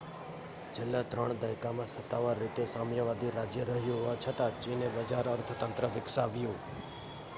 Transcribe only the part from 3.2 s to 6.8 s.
રાજ્ય રહ્યું હોવા છતાં ચીને બજાર અર્થતંત્ર વિકસાવ્યું